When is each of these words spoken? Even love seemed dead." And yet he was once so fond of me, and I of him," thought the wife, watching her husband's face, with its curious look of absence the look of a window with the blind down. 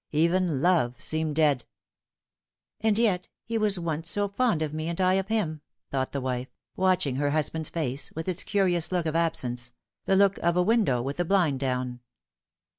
Even 0.13 0.63
love 0.63 0.99
seemed 0.99 1.35
dead." 1.35 1.65
And 2.81 2.97
yet 2.97 3.29
he 3.43 3.59
was 3.59 3.77
once 3.77 4.09
so 4.09 4.29
fond 4.29 4.63
of 4.63 4.73
me, 4.73 4.87
and 4.89 4.99
I 4.99 5.13
of 5.13 5.27
him," 5.27 5.61
thought 5.91 6.11
the 6.11 6.19
wife, 6.19 6.47
watching 6.75 7.17
her 7.17 7.29
husband's 7.29 7.69
face, 7.69 8.11
with 8.13 8.27
its 8.27 8.43
curious 8.43 8.91
look 8.91 9.05
of 9.05 9.15
absence 9.15 9.73
the 10.05 10.15
look 10.15 10.39
of 10.39 10.57
a 10.57 10.63
window 10.63 11.03
with 11.03 11.17
the 11.17 11.25
blind 11.25 11.59
down. 11.59 11.99